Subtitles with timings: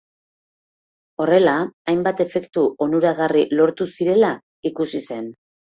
[1.25, 1.53] Horrela,
[1.93, 4.37] hainbat efektu onuragarri lortu zirela
[4.73, 5.35] ikusi zen.